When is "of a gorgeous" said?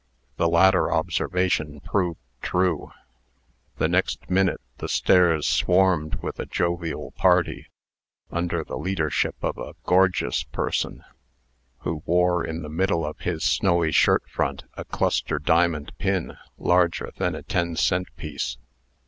9.43-10.41